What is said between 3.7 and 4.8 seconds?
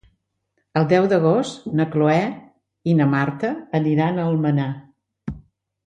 aniran a Almenar.